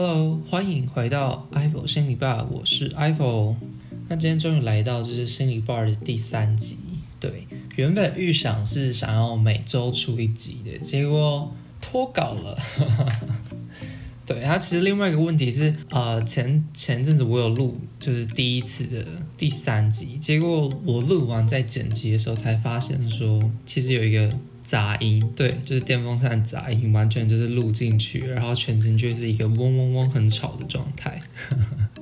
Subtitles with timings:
[0.00, 3.56] Hello，欢迎回到 Ivo 心理 bar，，我是 Ivo。
[4.06, 6.76] 那今天终于来到就是心理 bar 的第三集。
[7.18, 12.56] 对，原本预想是想要每周出一集的，结果脱稿了。
[14.24, 19.04] 对，它其实另外一个问题是，呃，前前阵子我有录就是第一次的
[19.36, 24.32] 第三集，结果我录完在剪辑的时候才发现说，其实有一个。
[24.68, 31.18] 杂音，对，就是电风扇杂音，完全就是录进去，然后全程就是一个嗡嗡嗡很吵的状态。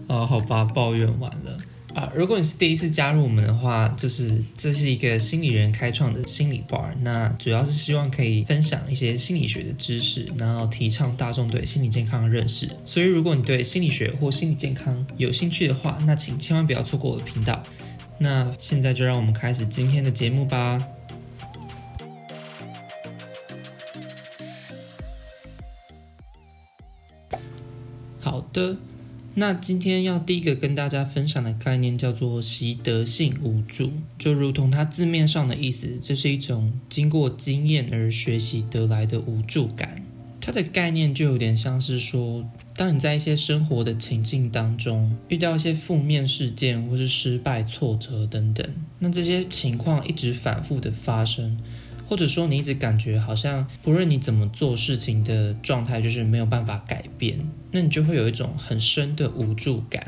[0.09, 1.57] 哦， 好吧，抱怨完了
[1.95, 2.11] 啊。
[2.13, 12.69] 如果你是第一次加入我们的话，就是这是一个心理人开创的心理 bar，那主要是希望可以分享一些心理学的知识，然后提倡大众对心理健康的认识。
[12.85, 17.63] 所以，如果你对心理学或心理健康有兴趣的话，那请千万不要错过我的频道。
[18.19, 20.83] 那现在就让我们开始今天的节目吧。
[28.57, 28.79] 的，
[29.35, 40.03] 那今天要第一个跟大家分享的概念叫做习得性无助，就如同它字面上的意思，这是一种经过经验而学习得来的无助感。
[40.41, 48.67] 它的概念就有点像是说，当你在一些生活的情境当中遇到一些负面事件，或是失败、挫折等等，
[49.01, 51.59] 那这些情况一直反复的发生。
[52.09, 57.39] 或者说，你一直感觉好像不论你怎么做事情的状态，就是没有办法改变，
[57.73, 60.07] 那你就会有一种很深的无助感。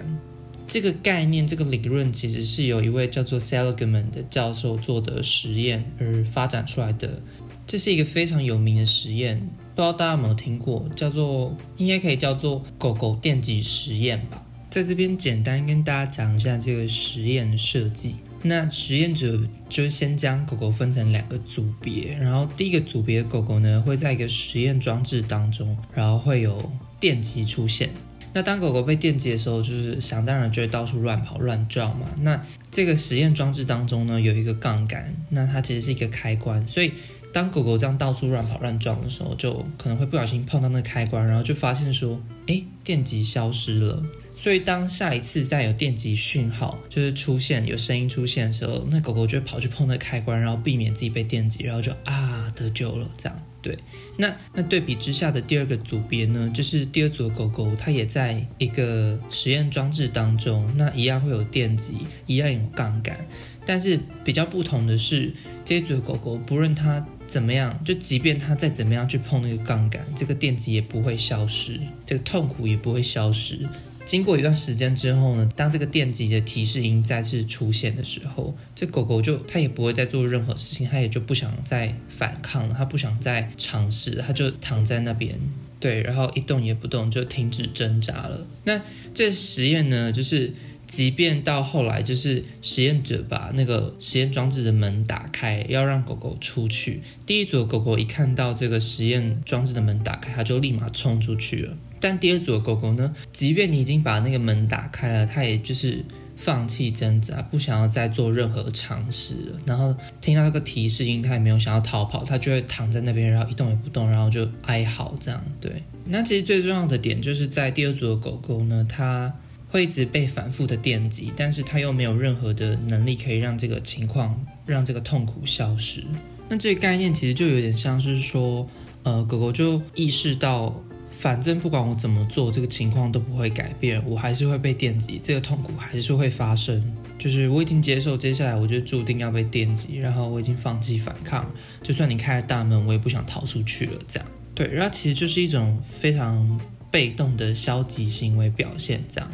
[0.67, 7.23] 这个概念，这个理论其实是由一位叫做 Seligman 的教授做的实验而发展出来的。
[7.67, 9.39] 这是一个非常有名的实验，
[9.75, 14.43] 不知道大家有没有听过，叫做应该可以叫做狗狗电击实验吧。
[14.71, 18.17] 在这边简单跟大家讲一下这个实验的设计。
[18.43, 27.91] 那实验者就先将狗狗分成两个组别，然后第一个组别的狗狗呢，会在一个实验装置当中，然后会有电极出现。
[28.35, 32.07] 那当狗狗被电击的时候，就是想当然就会到处乱跑乱撞嘛。
[32.21, 36.93] 那这个实验装置当中呢，有一个杠杆，那它其实是一个开关，所以
[37.33, 44.03] 当狗狗这样到处乱跑乱撞的时候，就可能会不小心碰到那个开关，然后就发现说，诶，电极消失了。
[44.41, 53.11] 所以，当下一次再有电击讯号，就是出现有声音出现的时候，那狗狗就会跑去碰那开关，然后避免自己被电击，然后就啊得救了。
[53.19, 53.77] 这样对。
[54.17, 63.19] 那那对比之下的第二个组别呢，就是第二组的狗狗，它也在一个实验装置当中，那一样会有电击，一样有杠杆，
[63.67, 65.35] 但是比较不同的是，
[65.65, 73.69] 这一组的狗狗不论它怎么样，就即便它再怎么样去碰那个杠杆，这个电击也不会消失，这个痛苦也不会消失。
[74.09, 85.39] 经过一段时间之后呢，当这个电击的提示音再次出现的时候，这狗狗就它也不会再做任何事情，它也就不想再反抗了，它不想再尝试，它就躺在那边，
[85.79, 88.47] 对，然后一动也不动，就停止挣扎了。
[88.65, 88.81] 那
[89.13, 90.55] 这实验呢，就是
[90.87, 101.77] 即便到后来，就是实验者把那个实验装置的门打开，要让狗狗出去，第一组的狗狗一看到这个实验装置的门打开，它就立马冲出去了。
[102.01, 106.05] 但第二组的狗狗呢，即便你已经把那个门打开了，它也就是
[106.37, 109.61] 放弃挣扎，不想要再做任何尝试了。
[109.67, 115.45] 然后听到那个提示音，它也没有想要逃跑，它就会躺在那边，然后一动也不动，然后就哀嚎这样。
[115.61, 119.33] 对，那其实最重要的点就是在第二组的狗狗呢，它
[119.69, 126.05] 会一直被反复的电击，但是它又没有任何的能力可以让这个情况让这个痛苦消失。
[126.49, 128.65] 那这个概念其实就有点像是说，
[129.03, 130.73] 呃，狗狗就意识到。
[131.11, 136.83] 反正不管我怎么做，这个情况都不会改变，我还是会被电击，这个痛苦还是会发生。
[137.19, 141.45] 就是我已经接受，接下来我就注定要被电击，然后我已经放弃反抗，
[141.83, 143.99] 就算你开了大门，我也不想逃出去了。
[144.07, 146.61] 这样，对，然后其实就是一种非常
[146.91, 149.29] 被动的消极行为表现，这样。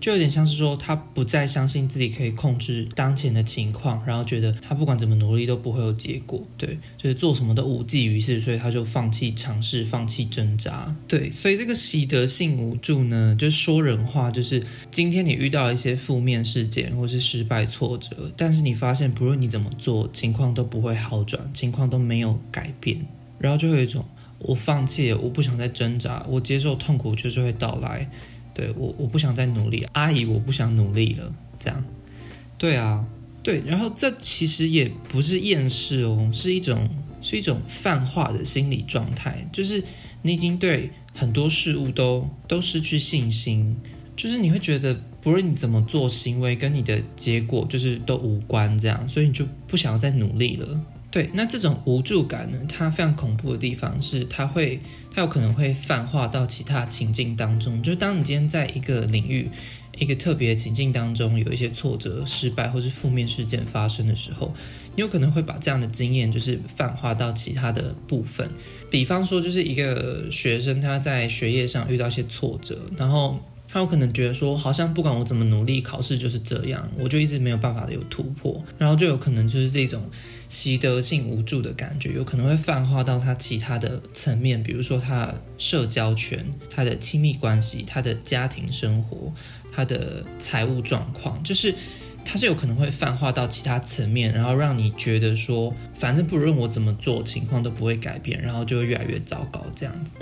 [0.00, 23.04] 就有点像是说，他不再相信自己可以控制当前的情况，然后觉得他不管怎么努力都不会有结果，对，就是做什么都无济于事，所以他就放弃尝试，放弃挣扎，对，所以这个习得性无助呢，就是说人话，就是今天你遇到一些负面事件或是失败挫折，但是你发现不论你怎么做，情况都不会好转，情况都没有改变，
[23.38, 24.04] 然后就会有一种
[24.38, 28.08] 我放弃了，我不想再挣扎，我接受痛苦就是会到来。
[28.58, 31.84] 对我，我不想再努力，阿姨，我不想努力了，这样，
[32.58, 33.06] 对啊，
[33.40, 36.88] 对，然后这其实也不是厌世哦，是一种
[37.22, 39.84] 是一种泛化的心理状态，就是
[40.22, 43.76] 你已经对很多事物都都失去信心，
[44.16, 50.80] 就是你会觉得不论你怎么做，行为跟你的结果就是都无关，这样，所以你就不想要再努力了。
[51.10, 54.78] 对，那这种无助感呢，它非常恐怖的地方是，它会，
[55.14, 57.82] 它有可能会泛化到其他情境当中。
[57.82, 59.50] 就是当你今天在一个领域、
[59.96, 64.52] 一个特别情境当中，有一些挫折、失败或是负面事件发生的时候，
[64.96, 68.46] 你有可能会把这样的经验就是泛化到其他的部分。
[68.90, 73.38] 比方说，就是一个学生他在学业上遇到一些挫折，然后。
[73.70, 80.02] 他有可能觉得说，好像不管我怎么努力，考试就是这样，我就一直没有办法有突破，然后就有可能就是这种
[80.48, 89.32] 习得性无助的感觉，有可能会泛化到他其他的层面，比如说他社交圈、他的亲密关系、他的家庭生活、
[89.70, 91.74] 他的财务状况，就是
[92.24, 100.12] 他是有可能会泛化到其他层面，然后让你觉得说，反正不论我怎么做，情况都不会改变，然后就会越来越糟糕这样子。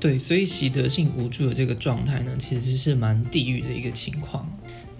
[0.00, 4.48] 对，所以习得性无助的这个状态呢，其实是蛮地狱的一个情况。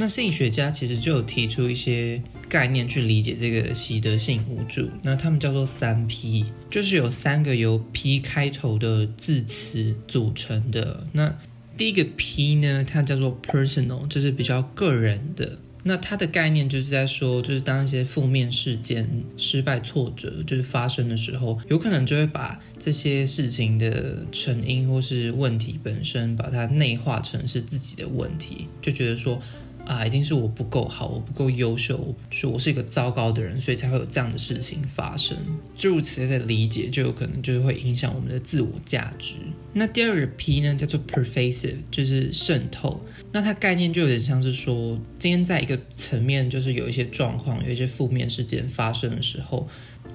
[0.02, 11.06] 那心理学家其实就有提出一些概念去理解这个习得性无助，那他们叫做三 P，就是有三个由 P 开头的字词组成的。
[11.12, 11.32] 那
[11.76, 15.56] 第一个 P 呢，它叫做 personal，就是比较个人的。
[15.84, 29.40] 那它的概念就是在说，就是当一些负面事件、失败、挫折就是发生的时候，有可能就会把这些事情的成因或是问题本身，把它内化成是自己的问题，就觉得说。
[29.84, 35.37] 啊，一定是我不够好，我不够优秀，是我是一个糟糕的人，所以才会有这样的事情发生。
[35.76, 39.34] 诸如此类的理解，就有可能就是会影响我们的自我价值。
[39.73, 43.00] 那第二个 P 呢，叫做 pervasive，就是渗透。
[43.32, 49.69] 那它概念就有点像是说，今天在一个层面，就是有一些状况，有一些负面事件发生的时候。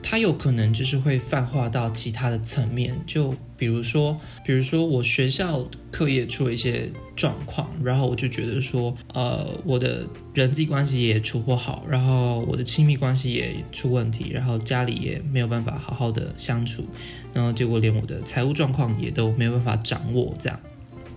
[0.04, 16.86] 它有可能就是会泛化到其他的层面，就比如说，比如说我学校课业出了一些状况，然后我就觉得说，呃，我的人际关系也处不好，然后我的亲密关系也出问题，然后家里也没有办法好好的相处，
[17.34, 20.58] 然后结果连我的财务状况也都没有办法掌握，这样，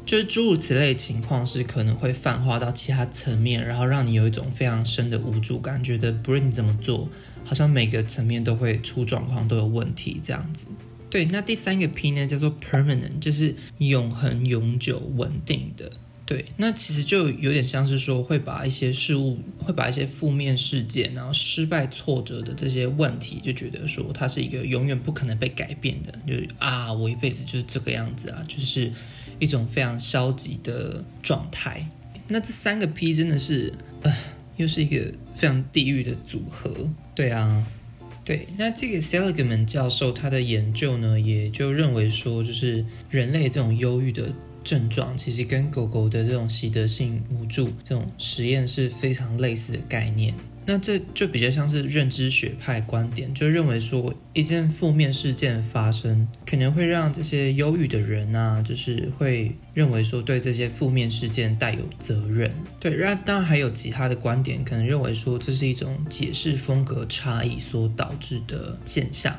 [0.05, 7.08] 就是诸如此类情况是可能会泛化到其他层面，然后让你有一种非常深的无助感，觉得不论你怎么做。
[7.43, 10.67] 好像每个层面都会出状况，都有问题这样子。
[11.10, 15.90] 对，那第三个 P 呢，叫做 permanent，就是永恒、永久、稳定的。
[16.24, 28.92] 对，那其实就有点像是说，会把一些事物，会把一些负面事件，然后失败、挫折的这些问题，就觉得说它是一个永远不可能被改变的，就是啊，我一辈子就是这个样子啊，就是
[29.40, 31.84] 一种非常消极的状态。
[32.28, 34.14] 那这三个 P 真的是，呃，
[34.56, 36.88] 又是一个非常地狱的组合。
[37.12, 37.66] 对啊，
[38.30, 44.32] 对，那这个 Seligman 教授他的研究呢，也就认为说，就是人类这种忧郁的
[44.62, 50.32] 症状，其实跟狗狗的这种习得性无助这种实验是非常类似的概念。
[50.66, 62.52] 那这就比较像是认知学派观点，就认为说一件负面事件发生，可能会让这些忧郁的人啊，就是会认为说对这些负面事件带有责任。
[62.80, 69.34] 对，然当然还有其他的观点，可能认为说这是一种解释风格差异所导致的现象。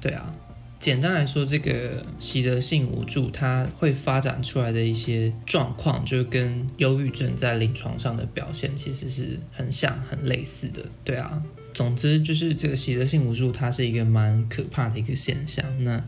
[0.00, 0.34] 对啊。
[0.80, 10.82] 简单来说，这个习得性无助，它会发展出来的一些状况，就跟忧郁症在临床上的表现其实是很像、很类似的。
[11.04, 11.42] 对啊，
[11.74, 15.62] 总之就是这个习得性无助，它是一个蛮可怕的一个现象。
[15.84, 16.02] 那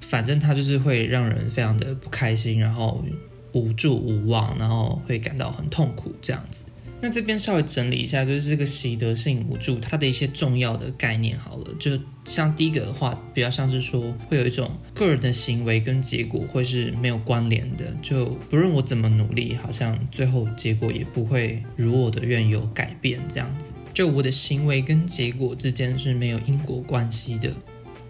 [0.00, 3.04] 反正它就是会让人非常的不开心，然后
[3.52, 6.64] 无助无望，然后会感到很痛苦这样子。
[7.00, 11.74] 那这边稍微整理一下，就是这个习得性无助它的一些重要的概念好了。
[11.78, 23.72] 就像第一个的话，比较像是说会有一种个人的行为跟结果会是没有关联的，就不论我怎么努力，好像最后结果也不会如我的愿有改变这样子。
[23.94, 27.52] 就我的行为跟结果之间是没有因果关系的。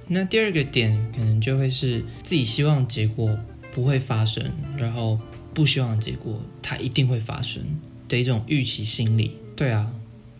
[0.07, 3.39] 那第二个点可能就会是自己希望结果
[3.73, 5.21] 不会发生，然后
[5.53, 7.63] 不希望结果它一定会发生。
[8.09, 9.93] 的一种预期心理，对啊，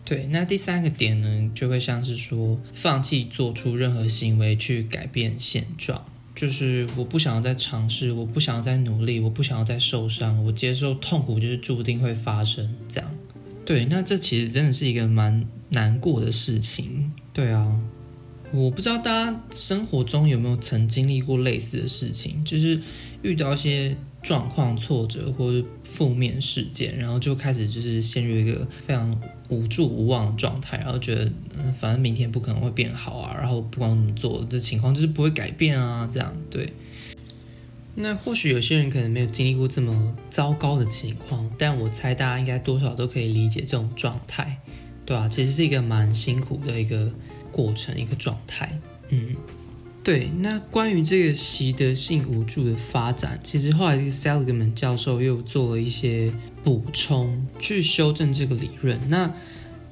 [0.03, 0.25] 对。
[0.27, 6.03] 那第三个点呢，就会像是说，放弃做出任何行为去改变现状，
[6.35, 13.09] 就是我不想要再尝试，我不想要再努力，我不想要再受伤，我接受痛苦就是注定会发生这样。
[13.63, 17.79] 对，那这其实真的是一个蛮难过的事情，对啊。
[18.51, 22.81] 我不知道大家生活中有没有曾经历过类似的事情，就是
[23.21, 23.95] 遇到一些。
[24.21, 36.71] 状况、挫折或者负面事件，然后就开始就是陷入一个非常无助无望的状态，然后觉得嗯，反正明天不可能会变好啊，然后不管怎么做，这情况就是不会改变啊，这样对。
[37.95, 44.57] 那或许有些人可能没有经历过这么糟糕的情况，但我猜大家应该多少都可以理解这种状态，
[45.05, 47.11] 对啊，其实是一个蛮辛苦的一个
[47.51, 48.79] 过程，一个状态。
[49.09, 49.35] 嗯，
[50.09, 50.31] 对。
[50.39, 58.99] 那关于这个习得性无助的发展，其实后来这个 Seligman 教授又做了一些补充，去修正这个理论。
[59.07, 59.31] 那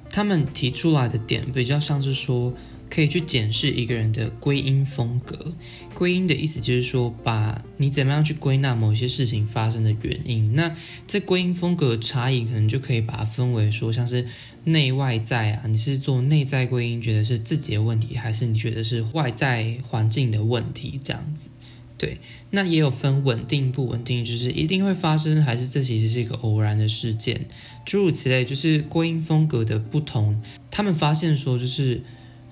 [0.09, 2.51] 他们提出来的点比较像是说，
[2.89, 5.53] 可以去检视一个人的归因风格。
[5.93, 10.55] 归因的意思就是说，把你怎么样去归纳某些事情发生的原因。
[10.55, 14.25] 那这归因风格的差异，可能就可以把它分为说，像是
[14.67, 20.99] 内外在啊，你是做内在归因，觉得是自己的问题，还是你觉得是外在环境的问题？
[21.01, 21.49] 这样子。
[21.97, 22.19] 对，
[22.51, 27.45] 那也有分稳定不稳定，就是一定会发生，还是这其实是一个偶然的事件，
[27.85, 28.45] 诸如此类。
[28.45, 32.03] 就是归因风格的不同，他们发现说，就是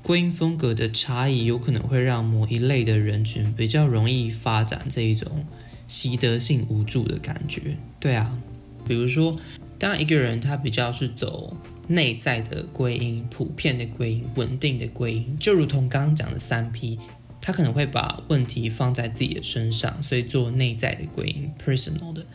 [0.02, 5.46] 归因风格的差异，有可能会让某一类的人群比较容易发展这一种
[5.88, 7.78] 习得性无助的感觉。
[8.00, 8.36] 对啊，
[8.88, 9.36] 比如说，
[9.86, 11.56] 当一个人他比较是走
[11.88, 16.98] 内在的归因、普遍的归因、稳定的归因，就如同刚刚讲的三 P。
[17.40, 22.26] 他可能会把问题放在自己的身上，所以做内在的归因 （personal 的）。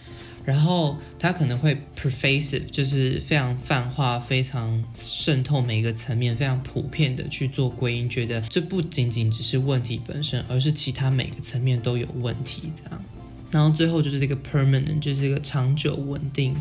[0.47, 12.71] 然后他可能会 pervasive，就是非常泛化、非常渗透每一个层面、非常普遍的去做归因，觉得这不仅仅只是问题本身，而是其他每个层面都有问题。
[12.77, 13.05] 这样，
[13.51, 16.55] 然后最后就是这个 permanent，就是一个长久稳定。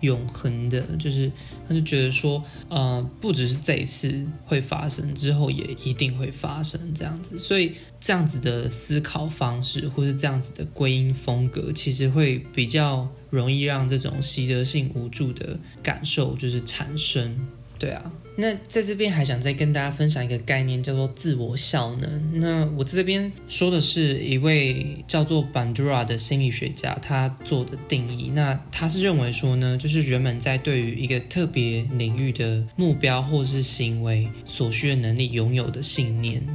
[0.00, 1.30] 永恒的，就是
[1.68, 17.38] 他就觉得说，呃，不只是这一次会发生，之后也一定会发生这样子，所以这样子的思考方式，或是这样子的归因风格，其实会比较容易让这种习得性无助的感受就是产生。
[17.80, 22.38] 对啊，那在这边还想再跟大家分享一个概念，叫做自我效能。
[22.38, 28.28] 那我在这边说的是一位叫做 Bandura 的心理学家，他做的定义。
[28.28, 36.46] 那他是认为说呢，就是人们在对于一个特别领域的目标或是行为所需的能力拥有的信念。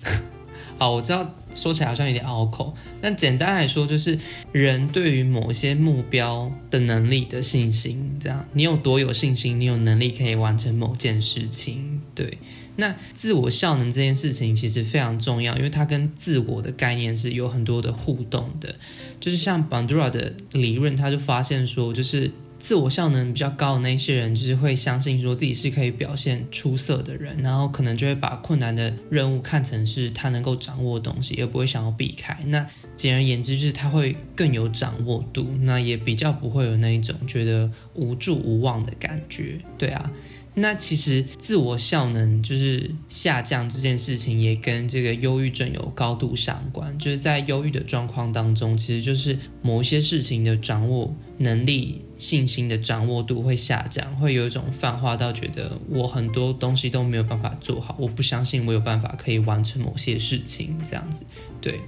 [0.78, 1.36] 好，我知道。
[1.54, 4.18] 说起来好像有点拗口，但简单来说就是
[4.52, 8.16] 人对于某些目标的能力的信心。
[8.20, 12.00] 这样，你有多有信心，你有能力可以完成某件事情。
[12.14, 12.38] 对，
[12.76, 18.74] 那自我效能这件事情其实非常重要，因为它跟自我的概念是有很多的互动的。
[19.18, 22.30] 就是像 Bandura 的理论，他就发现说，就是。
[22.60, 32.38] 自我效能比较高的那些人，就是会相信说自己是可以表现出色的人，然后可能就会把困难的任务看成是他能够掌握的东西，而不会想要避开。
[32.46, 32.64] 那
[32.94, 39.58] 简而言之，就是他会更有掌握度，那也比较不会有那一种觉得无助无望的感觉。
[39.76, 40.12] 对啊。
[40.52, 46.98] 那其实自我效能就是下降这件事情，也跟这个忧郁症有高度相关。
[46.98, 61.24] 就是在忧郁的状况当中，其实就是某一些事情的掌握能力、信心的掌握度会下降，会有一种泛化到觉得我很多东西都没有办法做好，我不相信我有办法可以完成某些事情，这样子。
[61.58, 61.80] 对，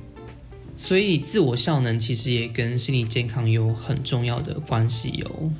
[0.75, 5.51] 所以自我效能其实也跟心理健康有很重要的关系哦。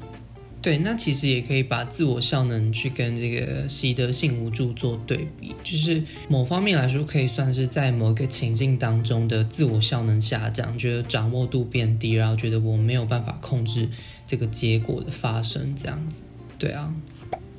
[0.63, 13.89] 对，那其实也可以把自我效能去跟这个习得性无助做对比，就是某方面来说，可以算是在某一个情境当中的自我效能下降，觉得掌握度变低，然后觉得我没有办法控制
[14.25, 16.23] 这个结果的发生，这样子。
[16.61, 16.95] 对啊，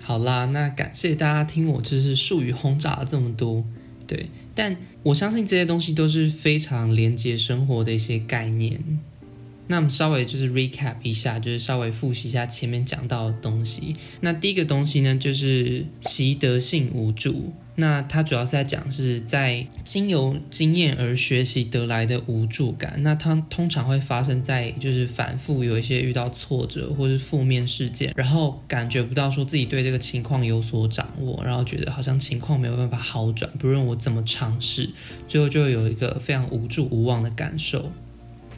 [0.01, 3.65] 好啦，那感谢大家听我就是术语轰炸了这么多，
[4.07, 8.81] 对，但我相信这些东西都是非常连接生活的一些概念。
[9.67, 13.95] 那我们稍微就是 recap 一下，就是稍微复习一下前面讲到的东西。
[14.21, 17.53] 那第一个东西呢，就是习得性无助。
[17.75, 22.99] 那它主要是在讲是在经由经验而学习得来的无助感。
[22.99, 34.91] 那它通常会发生在就是反复有一些遇到挫折或是负面事件，然后感觉不到说自己对这个情况有所掌握，然后觉得好像情况没有办法好转，不论我怎么尝试，
[35.27, 37.91] 最后就会有一个非常无助无望的感受。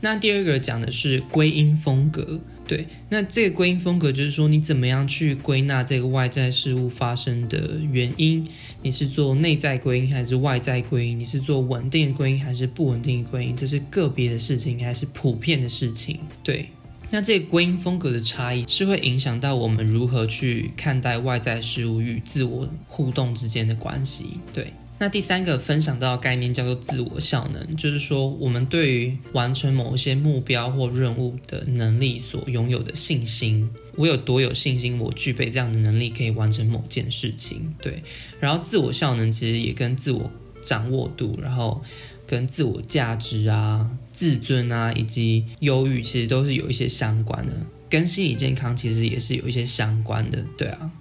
[0.02, 8.46] 那第二个讲的是归因风格，对，那这个归因风格就是说你怎么样去归纳这个外在事物发生的原因，
[8.82, 11.20] 你是做内在归因还是外在归因？
[11.20, 13.56] 你是做稳定的归因还是不稳定的归因？
[13.56, 16.20] 这是个别的事情还是普遍的事情？
[16.44, 16.70] 对，
[17.10, 24.72] 那这个归因风格的差异是会影响到我们如何去看待外在事物与自我互动之间的关系，对。
[24.98, 33.70] 那第三个分享到的概念叫做自我效能，就是说我们对于完成某一些目标或任务的能力所拥有的信心。
[33.98, 37.74] 我有多有信心，我具备这样的能力可以完成某件事情。
[37.82, 38.02] 对，
[38.40, 41.84] 然后自我效能其实也跟自我掌握度，然后
[42.26, 47.54] 跟自我价值啊、自尊啊，以及忧郁，其实都是有一些相关的，
[47.90, 50.44] 跟心理健康其实也是有一些相关的。
[50.58, 50.92] 对啊。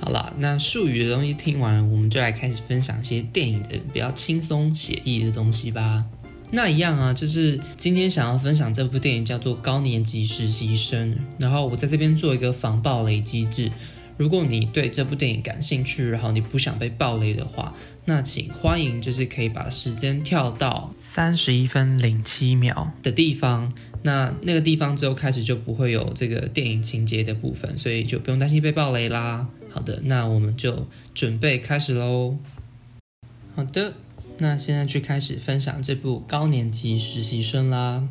[0.00, 6.04] 好啦，那术语的东西听完了，我们就来开始分享一些电影的比较轻松写意的东西吧。
[6.50, 13.70] 那一样啊，就是今天想要分享这部电影叫做《高年级实习生》，然后我在这边做一个防暴雷机制。
[14.16, 17.74] 如果你对这部电影感兴趣，然后你不想被暴雷的话，
[18.04, 23.72] 那请欢迎就是可以把时间跳到三十一分零七秒的地方。
[24.02, 29.46] 那那个地方之后开始就不会有这个电影情节的部分，所以就不用担心被暴雷啦。
[29.70, 32.36] 好的，那我们就准备开始喽。
[33.54, 33.94] 好的。
[34.40, 38.08] 那现在就开始分享这部高年级实习生啦。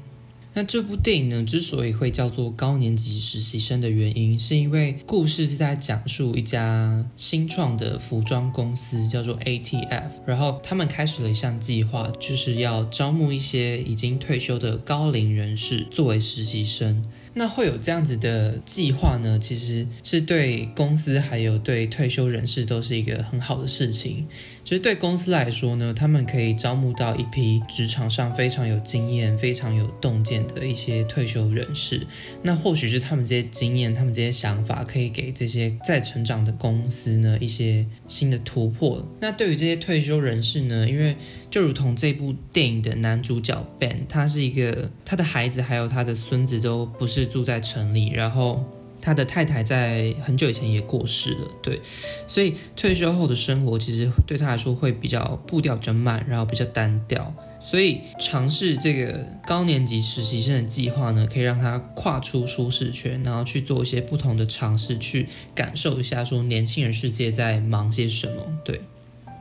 [0.55, 17.05] 那这部电影呢，之所以会叫做高年级实习生的原因，是因为故事是在讲述一家新创的服装公司，叫做 ATF，然后他们开始了一项计划，就是要招募一些已经退休的高龄人士作为实习生。
[17.37, 24.27] 那会有这样子的计划呢，其实是对公司还有对退休人士都是一个很好的事情。
[24.67, 32.05] 其实对公司来说呢，他们可以招募到一批职场上非常有经验、非常有洞见的一些退休人士。
[32.41, 39.01] 那或许是他们这些经验、他们这些想法，可以给这些在成长的公司呢一些新的突破。
[39.21, 41.15] 那对于这些退休人士呢，因为
[41.49, 48.65] 就如同这部电影的男主角 Ben，他是一个他的孩子还有他的孙子都不是住在城里，然后
[49.07, 51.79] 他的太太在很久以前也过世了，对，
[52.27, 68.81] 所以退休后的生活其实对他来说会比较步调比较慢，然后比较单调，所以尝试这个高年级实习生的计划呢，可以让他跨出舒适圈，然后去做一些不同的尝试，去感受一下说年轻人世界在忙些什么，对。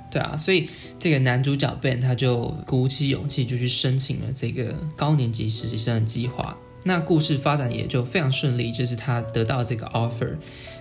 [0.08, 0.70] 对啊，所以
[1.00, 6.56] 这个男主角 Ben 他就鼓起勇气就去申请了这个高年级实习生的计划。
[6.86, 10.36] 那故事发展也就非常顺利，就是他得到这个 offer，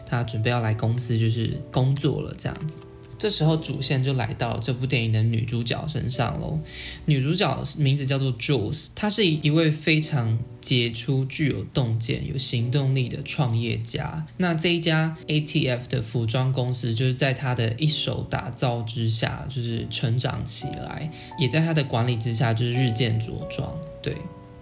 [0.05, 2.77] 他准备要来公司就是工作了这样子。
[3.17, 6.59] 这时候主线就来到这部电影的女主角身上喽。
[7.05, 14.27] 女主角名字叫做 Jules，她是一位非常杰出、具有洞见、有行动力的创业家。
[14.38, 23.73] 那这一家 ATF 的服装公司，就是在她的一手打造之下，就是成长起来，也在她的管理之下，就是日渐茁壮。
[24.03, 24.15] 对，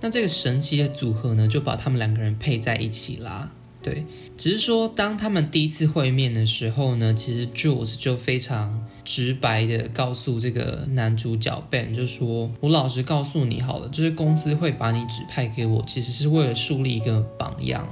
[0.04, 3.50] 那这个神奇的组合呢，就把他们两个人配在一起啦。
[3.82, 17.88] 对，只是说，当他们第一次会面的时候呢，其实 Jules 就非常直白的告诉这个男主角 Ben，就说：“我老实告诉你好了，就是公司会把你指派给我，其实是为了树立一个榜样，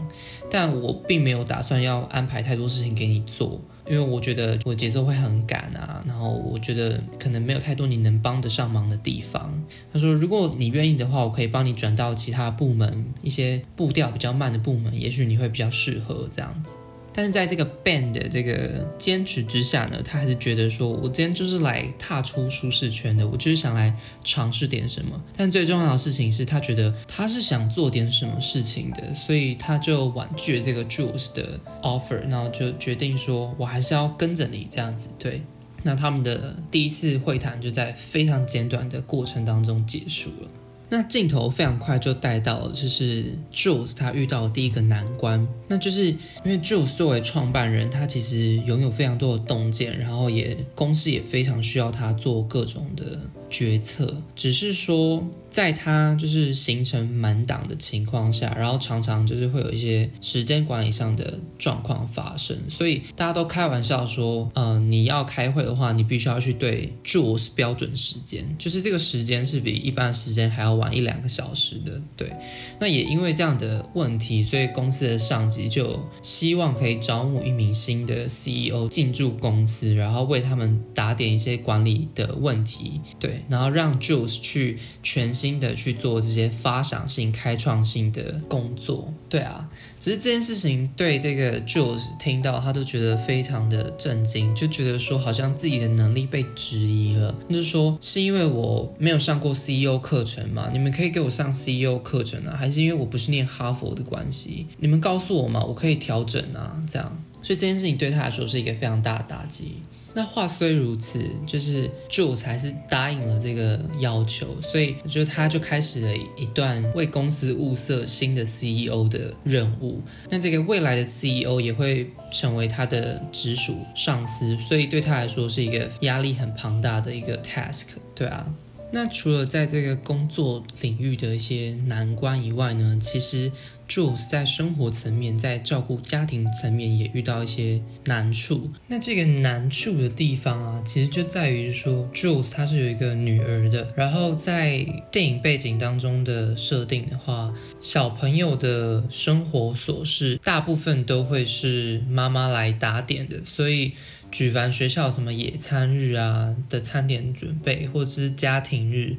[0.50, 9.62] 但我并没有打算要安排太多事情给你做。”因为我觉得我节奏会很赶啊，然后我觉得可能没有太多你能帮得上忙的地方。
[9.91, 16.77] 他说，如果你愿意的话，我可以帮你转到其他部门，一些步调比较慢的部门，也许你会比较适合这样子。
[17.13, 23.93] 但是在这个 Ben 的这个坚持之下呢，他还是觉得说，我今天就是来踏出舒适圈的，我就是想来
[24.24, 25.21] 尝试点什么。
[25.36, 35.10] 但最重要的事情是他觉得他是想做点什么事情的，所以他就婉拒了这个 Jules 的 offer，然后就决定说，我还是要跟着你这样子。
[35.19, 35.41] 对，
[35.84, 40.47] 那他们的第一次会谈就在非常简短的过程当中结束了。
[40.93, 53.17] 那镜头非常快就带到了，就是 Jules 他遇到的第一个难关，那就是因为 Jules 作为创办人，他其实拥有非常多的洞见，然后也公司也非常需要他做各种的
[53.49, 55.25] 决策，只是说。
[55.52, 72.02] 在他就是行程满档的情况下，然后常常就是会有一些时间管理上的状况发生，所以大家都开玩笑说，嗯、呃，你要开会的话，你必须要去对 Jules 标准时间，就是这个时间是比一般时间还要晚一两个小时的。
[72.16, 72.32] 对，
[72.80, 85.34] 那也因为这样的问题，所以公司的上级就希望可以招募一名新的 CEO 进驻公司，然后为他们打点一些管理的问题，对，然后让 Jules 去全。
[85.41, 89.67] 新的去做这些发想性、开创性的工作，对啊，
[89.99, 97.34] 只是这件事情对这个 Jules 听到，他都觉得非常的震惊，就觉得说好像自己的能力被质疑了。
[97.49, 100.69] 就是说，是因为我没有上过 CEO 课程吗？
[100.71, 102.56] 你们可以给我上 CEO 课程啊？
[102.56, 104.67] 还是因为我不是念哈佛的关系？
[104.77, 107.23] 你们告诉我嘛，我可以调整啊，这样。
[107.43, 109.77] 所以这件事情对他来说是一个非常大的打击。
[110.13, 120.02] 那话虽如此，就是 Jules 还是答应了这个要求，所以就他就开始了一段为公司物色新的 CEO 的任务。
[120.30, 127.88] 那这个未来的 CEO 也会成为他的直属上司，所以对他来说是一个压力很庞大的一个 task。
[128.13, 128.45] 对啊，
[128.91, 133.52] 那除了在这个工作领域的一些难关以外呢，其实。
[133.91, 138.69] Jules 在生活层面，在照顾家庭层面也遇到一些难处。
[138.88, 143.91] 那这个难处的地方啊，其实就在于说，Jules 他是有一个女儿的。
[143.93, 153.91] 然后在电影背景当中的设定的话，小朋友的生活琐事大部分都会是妈妈来打点的，所以。
[154.32, 159.17] 举凡学校什么野餐日啊的餐点准备，或者是家庭日，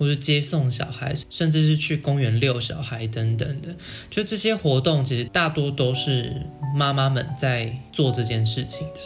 [0.00, 3.68] 或者接送小孩，甚至是去公园遛小孩等等的，
[4.08, 6.34] 就这些活动其实大多都是
[6.74, 9.00] 妈妈们在做这件事情的。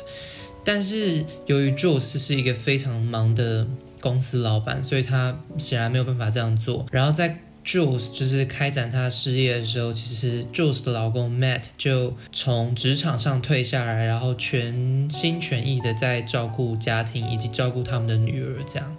[0.64, 3.66] 但是由于 Jules 是一个非常忙的
[4.00, 6.86] 公司老板，所以他显然没有办法这样做。
[6.92, 18.62] 然后在 Jules 就是开展他事业的时候，其实 Jules 的老公 Matt 就从职场上退下来，然后全心全意的在照顾家庭以及照顾他们的女儿。
[18.66, 18.96] 这样，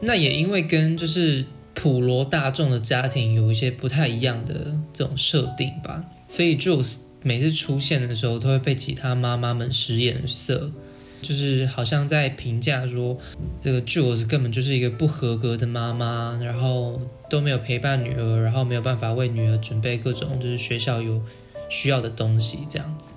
[0.00, 10.70] 那也因为跟就是普罗大众的家庭有一些不太一样的这种设定吧，所以 Jules 每次出现的时候，都会被其他妈妈们使眼色。
[11.22, 13.18] 就是好像在评价说，
[13.60, 21.20] 这个 Jules 根本就是一个不合格的妈妈，然后都没有陪伴女儿，然后没有办法为女儿准备各种就是学校有
[21.68, 23.10] 需要的东西，这样子。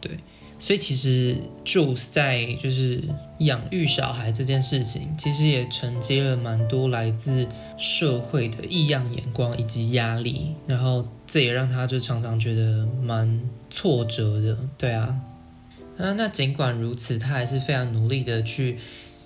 [0.00, 0.12] 对，
[0.58, 3.02] 所以其实 Jules 在就是
[3.38, 13.40] 养育小孩这件事情，其实也承接了蛮多来自社会的异样眼光以及压力，然后这也让他就常常觉得蛮
[13.70, 14.56] 挫折的。
[14.78, 15.20] 对啊。
[15.98, 18.78] 啊，那尽管如此，他还是非常努力的去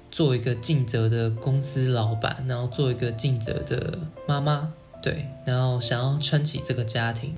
[0.09, 7.35] 做一个尽责的公司老板，然后做一个尽责的妈妈，对，然后想要撑起这个家庭。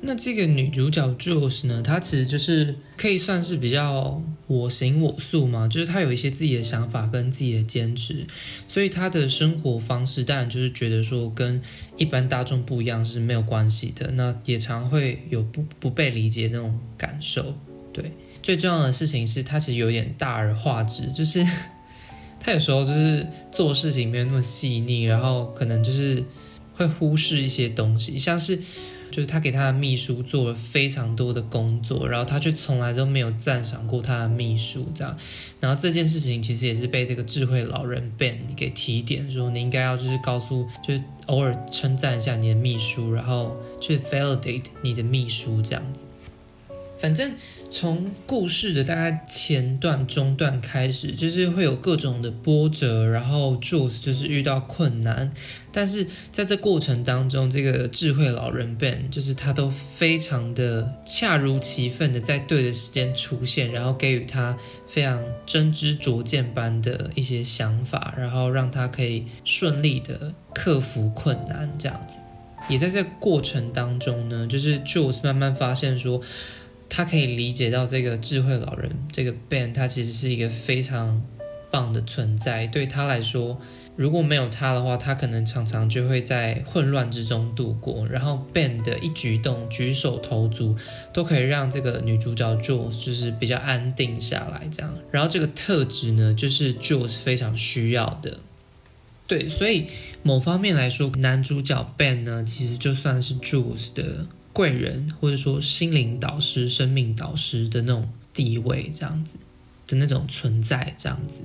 [0.00, 8.26] 那这个女主角 Jules 呢，她其实就是可以算是比较我行我素嘛，就是她有一些自己的想法跟自己的坚持，
[8.68, 11.60] 所以她的生活方式当然就是觉得说跟
[11.96, 17.54] 一般大众不一样是没有关系的，那也常会有不不被理解那种感受，
[17.92, 18.04] 对。
[18.40, 21.44] 最重要的事情是她其实有点大而化之，就是
[22.38, 26.22] 她有时候就是做事情没有那么细腻，然后可能就是
[26.74, 28.58] 会忽视一些东西，像是
[29.10, 35.16] 就是他给他的秘书做了非常多的工作，然后他却从来都没有赞赏过他的秘书这样，
[35.60, 46.04] 然后这件事情其实也是被这个智慧老人 Ben 给提点说，你应该要就是告诉，就是偶尔称赞一下你的秘书，然后去 validate 你的秘书这样子，
[46.98, 47.32] 反正。
[47.70, 55.30] 从故事的大概前段、中段开始，就是会有各种的波折，然后 Jules 就是遇到困难，
[55.70, 64.56] 但是在这过程当中，这个智慧老人 Ben 就是他都非常的恰如其分的在对的时间出现，然后给予他
[64.88, 72.18] 非常真知灼见般的一些想法，然后让他可以顺利的克服困难，这样子。
[72.68, 76.20] 也在这过程当中呢，就是 Jules 慢慢发现说。
[76.88, 81.22] 他可以理解到这个智慧老人，这个 Ben，他其实是一个非常
[81.70, 82.66] 棒的存在。
[82.66, 83.60] 对他来说，
[83.94, 88.06] 如果没有他的话，他可能常常就会在混乱之中度过。
[88.06, 90.76] 然后 Ben 的一举动、举手投足，
[91.12, 94.66] 都可以让这个女主角 Jules 就是比较安定下来。
[94.70, 98.38] 这样，然后这个特质呢，就是 Jules 非常需要的。
[99.26, 99.86] 对，所以
[100.22, 104.26] 某方面来说，男主角 Ben 呢，其实就算是 Jules 的。
[104.58, 109.36] 贵人，或者说心灵导师、生命导师的那种地位，这样子
[109.86, 111.42] 的那种存在，这样子，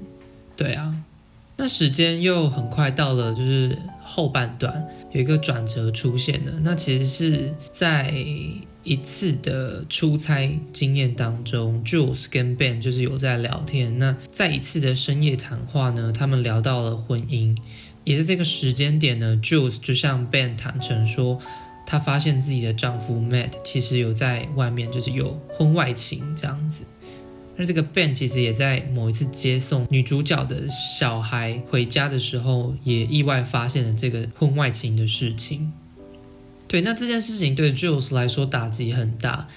[0.57, 0.95] 对啊。
[1.55, 6.53] 那时间又很快到了，就是后半段有一个转折出现了。
[6.63, 8.11] 那其实是在
[8.83, 13.99] 一次的出差经验当中，Jules 跟 Ben 就是有在聊天。
[13.99, 17.55] 那在一次的深夜谈话呢，他们聊到了婚姻。
[18.05, 21.39] 也在这个时间点呢，Jules 就向 Ben 坦诚说。
[21.93, 26.83] 她发现自己的丈夫 Matt 其实有在外面，就是有婚外情这样子。
[27.55, 35.71] 那这个 Ben 其实也在某一次接送女主角的小孩回家的时候，也意外发现了这个婚外情的事情。
[36.67, 39.47] 对，那这件事情对 Jules 来说打击很大。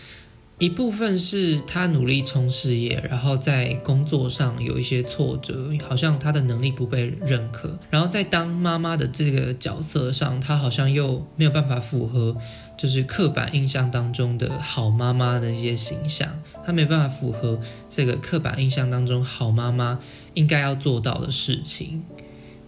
[0.59, 7.79] 一部分是他努力冲事业，然后在工作上有一些挫折，好像他的能力不被认可。
[7.91, 12.35] 然后在当妈妈的这个角色上，他好像又没有办法符合，
[12.75, 16.27] 就是刻板印象当中的好妈妈的一些形象。
[16.65, 20.01] 他没办法符合这个刻板印象当中好妈妈
[20.33, 22.03] 应该要做到的事情。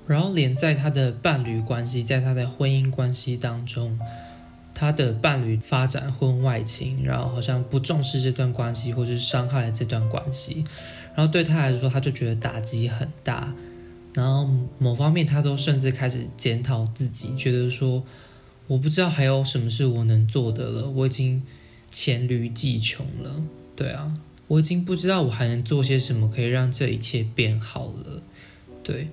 [0.06, 3.98] 然后连在他的伴侣关系，在他的婚姻关系当中。
[4.78, 10.62] 他的伴侣发展婚外情，然后好像不重视这段关系，或是伤害了这段关系，
[11.16, 13.52] 然后对他来说，他就觉得打击很大。
[14.14, 18.04] 然后某方面，他都甚至开始检讨自己，觉得说，
[18.68, 21.42] 我不知道还有什么是我能做的了，我已经
[21.90, 23.34] 黔驴技穷了。
[23.74, 28.22] 对啊，我已经不知道我还能做些什么可以让这一切变好了。
[28.84, 29.08] 对。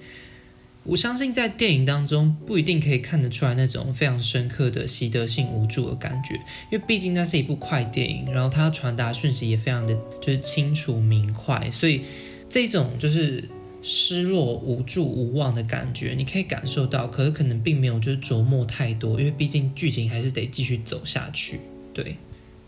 [0.88, 6.36] 我相信在电影当中不一定可以看得出来那种非常深刻的习得性无助的感觉，
[6.71, 12.02] 因为毕竟那是一部快电影，然后它传达讯息也非常的就是清楚明快，所以
[12.48, 13.50] 这种就是
[13.82, 21.62] 失落、无助、无望的感觉你可以感受到，可是可能并没有就是琢磨太多，因为毕竟剧情还是得继续走下去。
[21.95, 22.15] 对，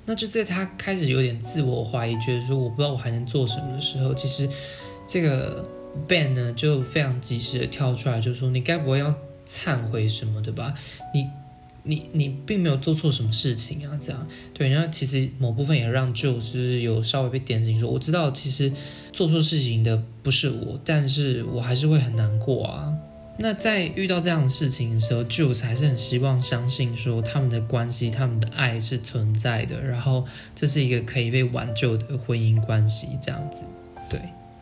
[0.06, 4.50] 那就在他开始有点自我怀疑，觉得说我不知道我还能做什么的时候，其实
[5.08, 5.77] 这个。
[6.08, 9.14] Ben 呢，就非常及时的跳出来，就说：“你该不会要
[9.48, 10.74] 忏悔什么的吧？
[11.14, 11.28] 你、
[11.84, 13.98] 你、你并没有做错什么事情啊！
[14.00, 18.72] 这样对，然后其实某部分也让 Jules 有稍微被点醒，说：我知道其实
[19.12, 22.94] 做错事情的不是我，但是我还是会很难过啊。
[23.40, 33.64] 那在遇到这样的事情的时候，Jules 还是很希望相信说他们的关系、他们的爱是存在的，然后这是一个可以被挽救的婚姻关系，这样子，
[34.10, 34.20] 对。”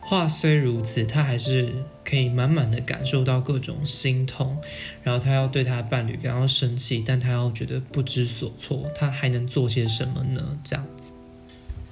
[0.08, 4.56] 话虽如此，他还是可以满满的感受到各种心痛，
[5.02, 10.56] 然后他要对他的伴侣感到生气，但他又觉得不知所措，他还能做些什么呢？
[10.62, 11.10] 这样子，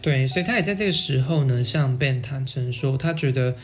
[0.00, 3.56] 对，所以他也在这个时候呢，向 Ben 坦诚说，他觉得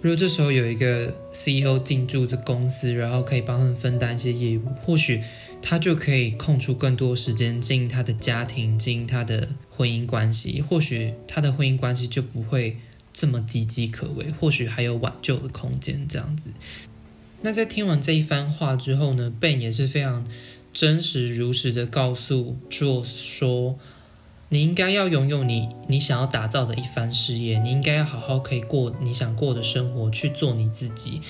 [0.00, 5.20] 如果这时候有一个 CEO 进驻这公司，然后可以帮他们分担一些业务，或许
[5.60, 12.76] 他就可以空出更多时间经营他的家庭，经营他的婚姻关系，或许他的婚姻关系就不会。
[13.16, 16.06] 这么岌岌可危，或许还有挽救的空间。
[16.06, 16.50] 这样子，
[17.40, 20.26] 那在听完这一番话之后呢，Ben 也是非常
[20.70, 23.78] 真实如实的告诉 Jules 说
[24.50, 31.22] ：“你应该要拥有你你想要打造的一番事业，你应该要好好可以过你想过的生活，去做你自己。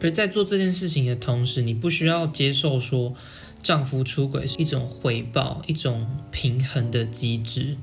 [0.00, 3.14] 而在做这件事情的同时，你不需要接受说
[3.62, 7.76] 丈夫出轨是一种回报，一种平衡的机制。”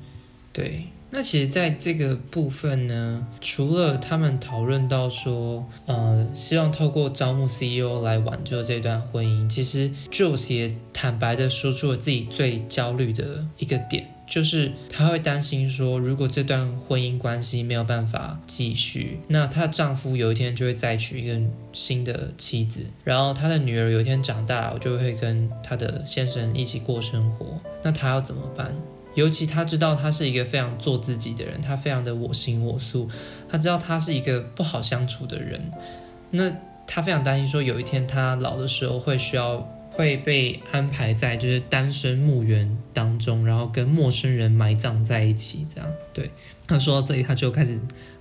[0.52, 0.86] 对。
[1.12, 21.40] 那其实，在这个部分呢，除了他们讨论到说，呃，希望透过招募 CEO 来挽救这段婚姻，其实 Jules 也坦白的说出了自己最焦虑的一个点，就是他会担心说，如果这段婚姻关系没有办法继续，那她的丈夫有一天就会再娶一个
[21.72, 28.72] 新的妻子，然后她的女儿有一天长大了，就会跟她的先生一起过生活，那她要怎么办？
[29.14, 33.08] 尤其他知道他是一个非常做自己的人，他非常的我行我素，
[33.48, 35.60] 他知道他是一个不好相处的人，
[36.30, 36.50] 那
[36.86, 39.58] 他非常担心说有一天他老的时候会需要
[39.90, 45.90] 会被安排在就是单身墓园当中，然后跟陌生人埋葬在一起，这样。
[46.12, 46.30] 对，
[46.68, 47.80] 他说到这里他就开始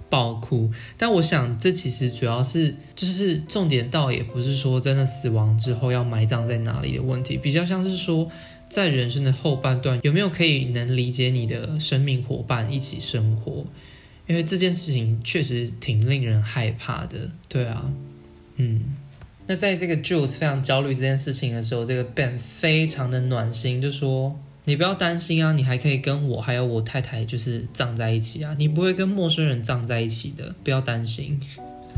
[0.10, 8.28] 爆哭，但我想这其实主要是就是重点倒也不是说真的死亡之后要埋葬在哪里的问题，比较像是说。
[8.69, 13.65] 在人生的后半段，有没有可以能理解你的生命伙伴一起生活？
[14.27, 17.32] 因为这件事情确实挺令人害怕的。
[17.47, 17.91] 对啊，
[18.58, 18.95] 嗯，
[19.47, 31.39] 那在这个 Jules 非常焦虑这件事情的时候，这个 Ben 非常的暖心，就说：“你不要担心啊，你还可以跟我还有我太太就是葬在一起啊，你不会跟陌生人葬在一起的，不要担心。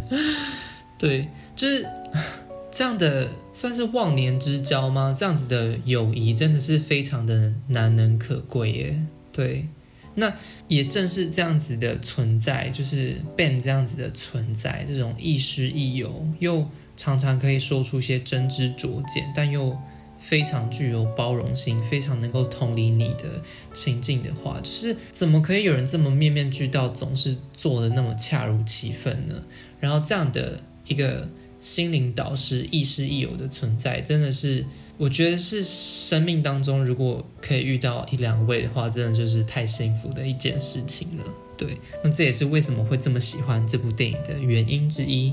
[0.97, 1.85] ”对，就是
[2.71, 3.27] 这样的。
[3.61, 5.15] 算是忘年之交吗？
[5.15, 8.99] 这样子的友谊真的是非常的难能可贵耶。
[9.31, 9.67] 对，
[10.15, 10.33] 那
[10.67, 19.77] 也正是这样子的存在，就是 Ben 这样子的存在，这种亦师亦友，又常常可以说出一些真知灼见，但又
[20.19, 23.43] 非常具有包容心，非常能够同理你的
[23.73, 29.35] 情境的话，就是怎么可以有人这么面面俱到，总是做的那么恰如其分呢？
[29.79, 31.29] 然后这样的一个。
[31.61, 34.65] 心灵导师亦师亦友的存在，真的是
[34.97, 41.23] 我觉得是生命当中如果可以遇到一两位的话，真的就是太幸福的一件事情了。
[41.55, 45.31] 对，那这也是为什么会这么喜欢这部电影的原因之一。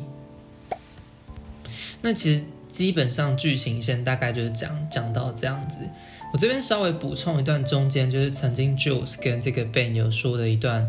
[2.02, 5.78] 那其实基本上剧情线大概就是讲讲到这样子。
[6.30, 10.86] 我这边稍微补充一段，中间就是曾经 Jules 跟这个 Ben 有说的一段，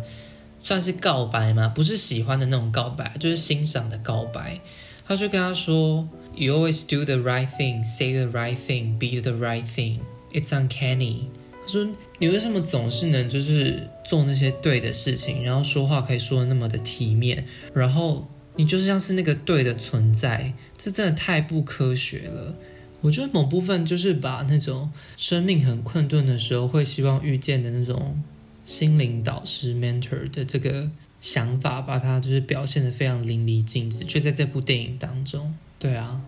[0.62, 4.60] 算是告白嘛，不是喜欢的那种告白，就是欣赏的告白。
[5.10, 10.02] 他就跟他说：“You always do the right thing, say the right thing, be the right thing.
[10.32, 11.24] It's uncanny。”
[11.66, 11.88] 他说
[12.20, 17.44] ：“你为什么总是能就是做那些对的事情，然后说话可以说的那么的体面，
[17.74, 20.54] 然后你就像是那个对的存在？
[20.78, 22.56] 这真的太不科学了。”
[23.02, 28.22] 我觉得某部分就是把那种生命很困顿的时候会希望遇见的那种
[28.64, 30.92] 心灵导师 mentor 的这个。
[31.20, 36.22] 想法把他就是表现的非常淋漓尽致，就在这部电影当中，对啊。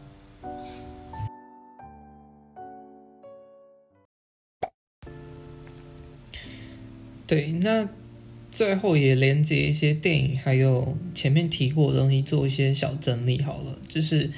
[7.26, 7.88] 对，那
[8.52, 13.78] 最后也连接一些电影，还有前面提过的东西，做一些小整理好了。
[13.88, 14.30] 就是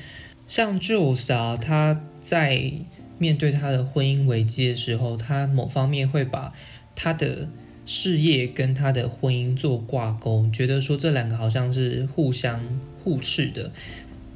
[0.48, 2.72] 像 Joss 啊，他在
[3.18, 6.54] 面对他的婚姻危机的时候，他某方面会把
[6.96, 7.50] 他的。
[7.86, 12.60] 事业跟他的婚姻做挂钩，觉得说这两个好像是互相
[13.04, 13.72] 互斥的。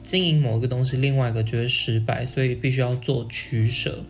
[0.04, 4.04] 经营某一个东西，另外一个就会失败，所以必须要做取舍。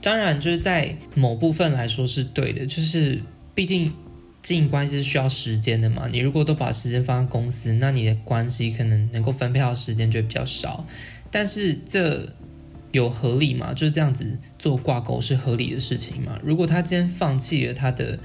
[0.00, 3.20] 当然，就是在某部分来说是对的，就是
[3.54, 3.92] 毕竟
[4.42, 6.08] 经营关系是需要时间的嘛。
[6.10, 10.84] 你如果都把时间放在公司，那你的关系可能能够分配到时间就比较少。
[11.30, 12.28] 但是这
[12.90, 13.72] 有合理吗？
[13.72, 16.38] 就是这样子做挂钩是合理的事情吗？
[16.42, 18.18] 如果他今天放弃了他的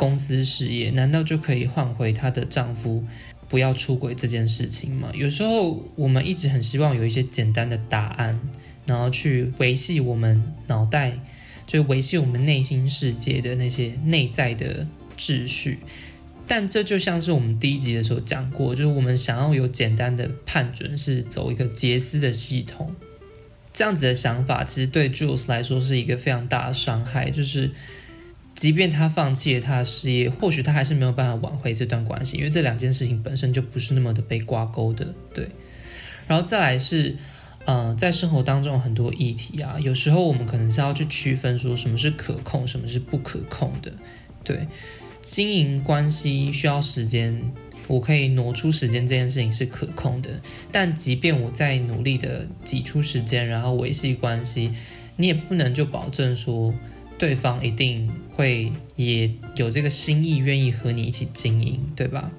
[0.00, 3.04] 公司事业，难道就可以换回她的丈夫？
[3.50, 8.40] 不要出轨这件事情吗，有时候我们一直很希望有一些简单的答案，
[8.86, 11.18] 然后去维系我们脑袋，
[11.66, 14.86] 就维系我们内心世界的那些内在的
[15.18, 15.80] 秩序。
[16.46, 22.94] 但这就像是我们第一集的时候讲过，就是我们想要有简单的判准，是走一个杰斯的系统，
[23.74, 27.72] 这样子的想法，其实对 Jules 来说是一个非常大的伤害，就是。
[28.60, 35.48] 即便他放弃了他的事业，或许他还是没有办法挽回这段关系，因为这两件事情本身就不是那么的被挂钩的，对。
[36.26, 37.16] 然后再来是，
[37.64, 43.90] 呃，在生活当中很多议题啊，有时候我们可能是要去区分说什么是可控，什么是不可控的，
[44.44, 44.68] 对。
[45.22, 47.42] 经营关系需要时间，
[47.86, 50.28] 我可以挪出时间，这件事情是可控的。
[50.70, 54.74] 但即便我在努力的挤出时间，然后维系关系，
[55.16, 56.74] 你也不能就保证说。
[57.20, 62.32] 对方一定会也有这个心意，愿意和你一起经营，对吧？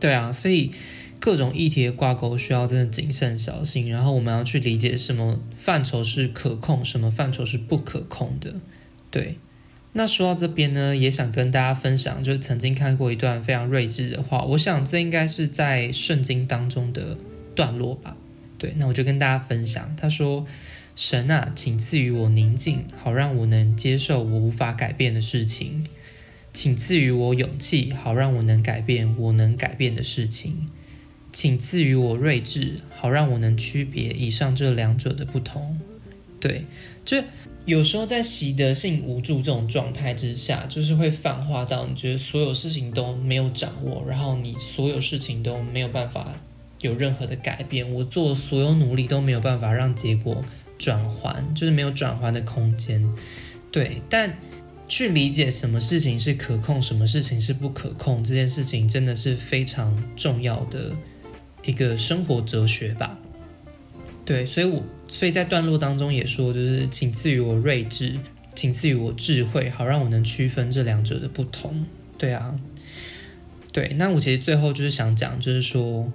[0.00, 0.72] 对啊，所以
[1.20, 3.88] 各种议题的挂钩需要真的谨慎小心。
[3.88, 8.56] 然后我们要去理解什么范畴是可控，什么范畴是不可控的。
[9.08, 9.36] 对，
[9.92, 17.16] 那说到这边呢，也想跟大家分享，就是曾经看过一段非常睿智的话，我想这应该是在圣经当中的
[17.54, 18.16] 段落吧。
[18.58, 20.44] 对，那我就跟大家分享，他说。
[20.96, 25.84] 神啊，请赐予我宁静，好让我能接受我无法改变的事情；
[26.52, 30.68] 请赐予我勇气，好让我能改变我能改变的事情；
[31.32, 35.80] 请赐予我睿智，好让我能区别以上这两者的不同。
[36.38, 36.64] 对，
[37.04, 37.20] 就
[37.66, 46.38] 有时候在习得性无助这种状态之下，就是会泛化到你觉得所有事情都没有掌握，然后你所有事情都没有办法
[46.80, 50.44] 有任何的改变，我做所有努力都没有办法让结果。
[50.84, 53.02] 转换就是没有转换的空间，
[53.72, 54.02] 对。
[54.10, 54.36] 但
[54.86, 60.92] 去理解什么事情是可控，什么事情是不可控，这件事情真的是非常重要的
[61.64, 63.18] 一个生活哲学吧。
[64.26, 68.18] 对，所以我所以在段落当中也说，就是请赐予我睿智，
[68.54, 71.86] 请赐予我智慧，好让我能区分这两者的不同。
[72.18, 72.54] 对啊，
[73.72, 73.94] 对。
[73.96, 76.12] 那我其实最后就是想讲，就是说。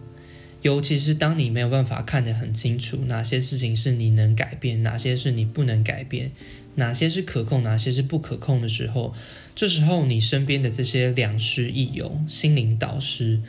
[0.62, 6.32] 尤其是当你没有办法看得很清楚，哪些事情是你能改变，哪些是你不能改变，
[6.76, 9.14] 哪些是可控，哪些是不可控的时候，
[9.56, 13.42] 这时候你身边的这些良师益友、心灵导师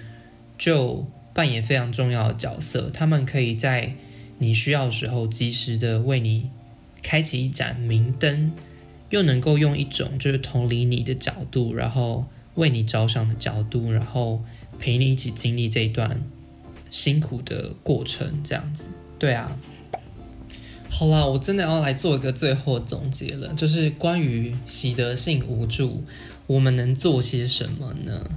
[0.57, 2.89] 就扮演非常重要的角色。
[2.91, 3.95] 他们可以在
[4.39, 6.49] 你需要的时候，及时的为你
[7.03, 8.53] 开启一盏明灯，
[9.11, 14.45] 又能够用一种就是同理你的角度，然后为你着想的角度，然后
[14.79, 16.23] 陪你一起经历这一段。
[16.91, 18.87] 辛苦的过程，这样子，
[19.19, 19.51] 对啊。
[20.91, 26.03] 好啦，我真的要来做一个最后总结了，就是关于习得性无助，
[26.47, 28.29] 我们能做些什么呢？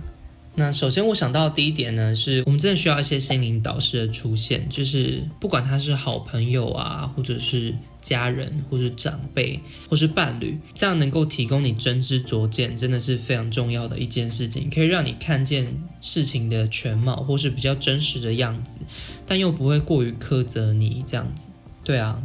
[0.56, 7.74] 那首先我想到的第一点呢，是我们真的需要一些心灵导师的出现，就是不管他是好朋友啊，或者是。
[8.04, 9.58] 家人，或是长辈，
[9.90, 15.66] 或是伴侣，这样能够提供你真知灼见，真的是非常重要的一件事情，可以让你看见
[16.02, 18.80] 事情的全貌，或是比较真实的样子，
[19.26, 21.46] 但又不会过于苛责你这样子。
[21.86, 22.22] 对啊。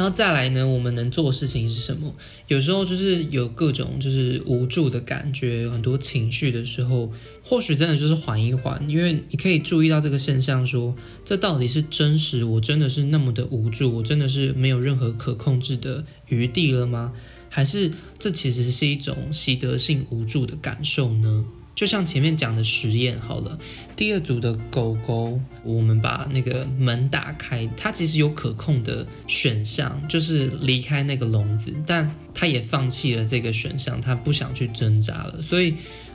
[0.00, 2.10] 然后再来呢，我们能做的事情是什么？
[2.48, 7.12] 有时候就是有各种就是无助的感觉，有很多情绪的时候，
[7.44, 17.12] 或许真的就是缓一缓，因为你可以注意到这个现象说，说这到底是真实，我真的是那么的无助，我真的是没有任何可控制的余地了吗？
[17.50, 21.44] 还是这其实是一种习得性无助的感受呢？
[21.74, 23.58] 就像前面讲的实验好了，
[23.96, 35.40] 第二组的狗狗，我们把那个门打开，它其实有可控的选项，就是离开那个笼子，但它也放弃了这个选项，它不想去挣扎了。
[35.40, 35.74] 所以，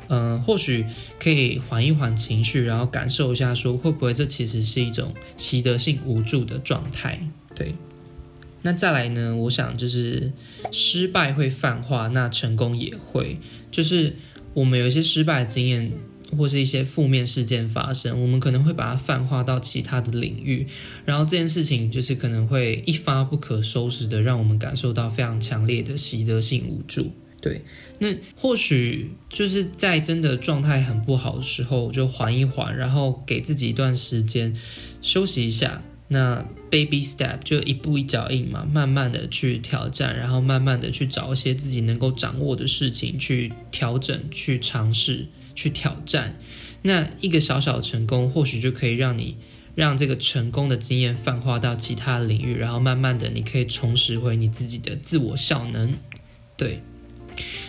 [0.09, 0.85] 嗯、或许
[1.19, 7.19] 可以缓一缓情绪，然后感受一下，说会不会这其实是一种习得性无助的状态？
[7.55, 7.73] 对。
[8.61, 9.35] 那再来呢？
[9.35, 10.31] 我想就是
[10.71, 13.39] 失败会泛化，那成功也会，
[13.71, 14.15] 就是。
[14.55, 15.91] 我们有一些失败的经验。
[16.35, 20.67] 或是一些负面事件发生，我们可能会把它泛化到其他的领域，
[21.05, 27.11] 然后这件事情就是可能会一发不可收拾的，让我们感受到非常强烈的习得性无助。
[27.39, 27.61] 对，
[27.99, 34.53] 那或许就是在真的状态很不好的时候，就缓一缓，然后给自己一段时间
[35.01, 35.83] 休息一下。
[36.07, 36.43] 那
[36.75, 45.27] baby step 就一步一脚印嘛，慢慢的去挑战，然后慢慢的去找一些自己能够掌握的事情去调整、去尝试。
[45.57, 46.37] 去挑战，
[46.81, 49.37] 那一个小小的成功，或许就可以让你
[49.73, 55.93] 让这个成功的经验泛化到其他领域，然后慢慢的，你可以重拾回你自己的自我效能。
[56.57, 56.81] 对，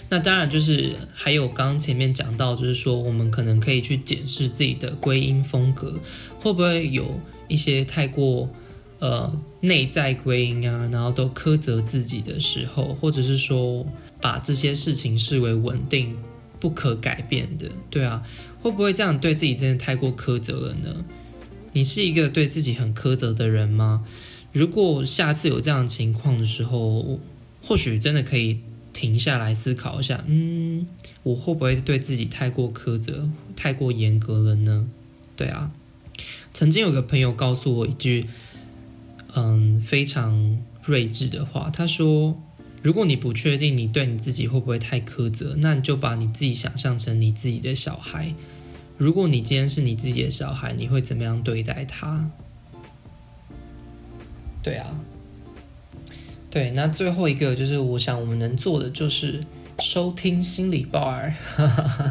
[0.08, 6.00] 那当然就是还有刚刚前面讲到，就是说我们可能可以去检视自己的归因风格，
[6.40, 8.50] 会不会有一些太过
[8.98, 13.86] 呃内在归因啊，然后都苛责自己的时候，或者是说
[14.20, 16.16] 把这些事情视为稳定。
[16.58, 18.26] 不可改变的，对啊，
[18.62, 21.04] 会不会这样对自己真的太过苛责了呢？
[21.74, 24.06] 你是一个对自己很苛责的人吗？
[24.52, 27.20] 如果下次有这样情况的时候，
[27.62, 28.60] 或许真的可以
[28.94, 30.86] 停下来思考一下，嗯，
[31.24, 34.88] 我会不会对自己太过苛责、太过严格了呢？
[35.36, 35.70] 对啊，
[36.54, 38.28] 曾经有个朋友告诉我一句，
[39.36, 42.36] 嗯，非常睿智的话，他说。
[42.82, 48.32] 如果你不确定你对你自己会不会太苛责，那你就把你自己想象成你自己的小孩。
[48.96, 52.30] 如果你今天是你自己的小孩，你会怎么样对待他？
[54.62, 55.00] 对啊，
[56.48, 56.70] 对。
[56.76, 59.42] 那最后一个就是，我想我们能做的就是
[59.80, 61.32] 收听心理 bar。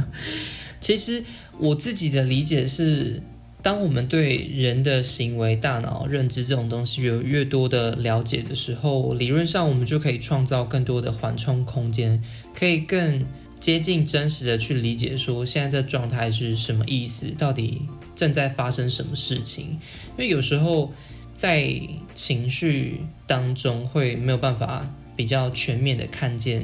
[0.82, 1.24] 其实
[1.58, 3.24] 我自己的理解是。
[3.66, 12.22] 当我们对人的行为、大脑认知这种东西有越多的了解的时候，理论上我们就可以创造更多的缓冲空间，
[12.54, 13.26] 可以更
[13.60, 17.82] 接近真实的去理解说现在这状态是什么意思，到底
[18.16, 19.80] 正在发生什么事情。
[20.12, 20.94] 因为有时候
[21.34, 21.68] 在
[22.14, 26.64] 情绪当中会没有办法比较全面的看见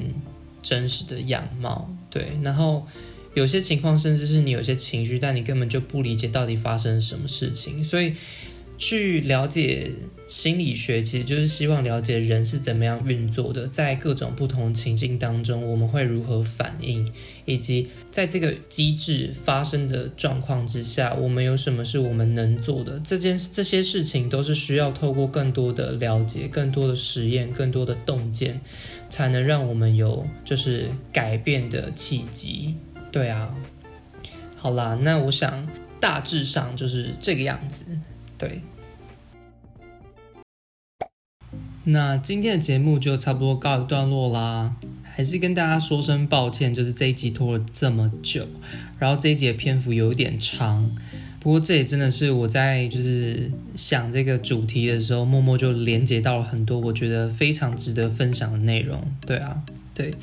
[0.61, 2.85] 真实的样貌，对，然后。
[3.33, 7.83] 有些情况，甚至是你有些情绪，但你根本就不理解到底发生什么事情。
[7.83, 8.13] 所以，
[8.77, 9.91] 去了解
[10.27, 17.07] 心理学，其实就是希望了解人是怎么样运作的，在各种不同情境当中，我们会如何反应，
[17.45, 22.99] 以及在这个机制发生的状况之下，我们有什么是我们能做的。
[23.03, 28.59] 这件这些事情都是需要透过更多的了解、更多的实验、更多的洞见，
[29.09, 32.75] 才能让我们有就是改变的契机。
[33.11, 33.53] 对啊，
[34.57, 35.67] 好啦，那我想
[35.99, 37.85] 大致上就是这个样子。
[38.37, 38.61] 对，
[41.83, 44.75] 那今天的节目就差不多告一段落啦。
[45.13, 48.47] 还是跟大家说声抱歉，就是这一集拖了这么久，
[48.97, 50.89] 然后这一集的篇幅有点长。
[51.41, 59.03] 不过这也真的是我在就是想这个主题的时候，默默就连接到了很多我觉得非常值得分享的内容。
[59.25, 59.61] 对啊，
[59.93, 60.13] 对。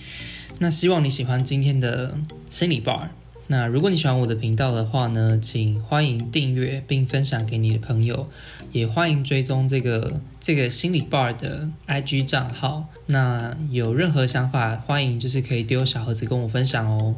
[0.58, 2.16] 那希望你喜欢今天的
[2.48, 3.08] 心理 bar。
[3.50, 8.28] 那如果你喜欢我的频道的话呢，请欢迎订阅并分享给你的朋友，
[8.72, 12.84] 也欢迎追踪这个这个心理 bar 的 IG 账号。
[13.06, 17.14] 那有任何想法，欢迎就是可以丢小盒子跟我分享哦。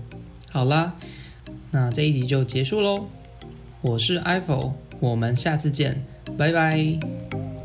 [0.51, 0.95] 好啦，
[1.72, 3.07] 那这一集就结束喽。
[3.81, 6.05] 我是 Ivo，我们下次见，
[6.39, 7.60] 拜拜。